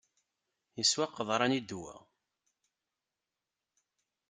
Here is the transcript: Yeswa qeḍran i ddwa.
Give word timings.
Yeswa 0.77 1.05
qeḍran 1.07 1.57
i 1.59 1.61
ddwa. 1.63 1.93